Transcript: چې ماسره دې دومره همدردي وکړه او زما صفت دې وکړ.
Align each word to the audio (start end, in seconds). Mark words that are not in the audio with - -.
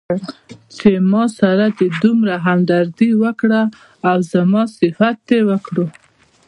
چې 0.77 0.89
ماسره 1.11 1.65
دې 1.77 1.87
دومره 2.03 2.35
همدردي 2.45 3.11
وکړه 3.23 3.61
او 4.09 4.17
زما 4.33 4.63
صفت 4.77 5.15
دې 5.29 5.39
وکړ. 5.49 5.75